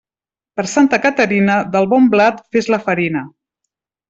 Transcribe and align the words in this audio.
Per 0.59 0.63
Santa 0.71 0.99
Caterina, 1.03 1.57
del 1.75 1.85
bon 1.93 2.09
blat 2.15 2.41
fes 2.57 2.71
la 2.77 2.81
farina. 2.89 3.23